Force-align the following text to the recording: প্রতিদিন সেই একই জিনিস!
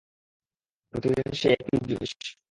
প্রতিদিন 0.93 1.29
সেই 1.33 1.53
একই 1.55 1.77
জিনিস! 1.87 2.11